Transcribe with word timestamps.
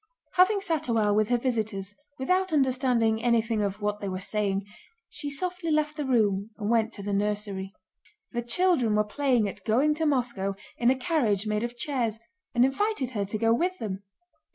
Having 0.33 0.61
sat 0.61 0.87
awhile 0.87 1.13
with 1.13 1.29
her 1.29 1.37
visitors 1.37 1.93
without 2.17 2.51
understanding 2.51 3.21
anything 3.21 3.61
of 3.61 3.83
what 3.83 3.99
they 3.99 4.09
were 4.09 4.19
saying, 4.19 4.65
she 5.11 5.29
softly 5.29 5.69
left 5.69 5.95
the 5.95 6.05
room 6.07 6.49
and 6.57 6.71
went 6.71 6.91
to 6.93 7.03
the 7.03 7.13
nursery. 7.13 7.71
The 8.31 8.41
children 8.41 8.95
were 8.95 9.03
playing 9.03 9.47
at 9.47 9.63
"going 9.63 9.93
to 9.93 10.07
Moscow" 10.07 10.55
in 10.75 10.89
a 10.89 10.97
carriage 10.97 11.45
made 11.45 11.63
of 11.63 11.77
chairs 11.77 12.17
and 12.55 12.65
invited 12.65 13.11
her 13.11 13.25
to 13.25 13.37
go 13.37 13.53
with 13.53 13.77
them. 13.77 14.01